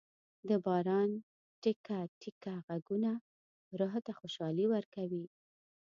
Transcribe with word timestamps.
د 0.47 0.49
باران 0.65 1.09
ټېکه 1.61 1.97
ټېکه 2.21 2.53
ږغونه 2.83 3.11
روح 3.79 3.93
ته 4.05 4.11
خوشالي 4.19 4.65
ورکوي. 4.73 5.25